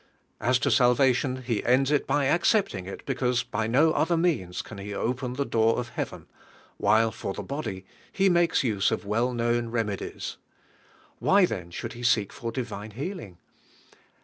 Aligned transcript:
As 0.39 0.57
to 0.57 0.71
salvation, 0.71 1.43
be 1.47 1.63
ends 1.63 1.91
it 1.91 2.07
by 2.07 2.25
accepting 2.25 2.87
it 2.87 3.05
because 3.05 3.43
by 3.43 3.67
no 3.67 3.91
other 3.91 4.17
means 4.17 4.63
can 4.63 4.79
he 4.79 4.95
open 4.95 5.33
the 5.33 5.45
door 5.45 5.77
of 5.77 5.89
hea 5.95 6.05
ven; 6.05 6.25
while 6.77 7.11
for 7.11 7.35
the 7.35 7.43
body, 7.43 7.85
he 8.11 8.27
makes 8.27 8.63
use 8.63 8.89
of 8.89 9.05
well 9.05 9.31
known 9.31 9.69
remedies. 9.69 10.37
Why 11.19 11.45
then 11.45 11.69
should 11.69 11.95
In 11.95 12.03
seeS 12.03 12.29
for 12.31 12.51
divine 12.51 12.89
healing? 12.97 13.37